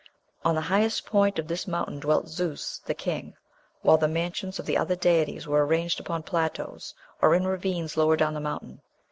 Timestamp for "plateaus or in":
6.23-7.45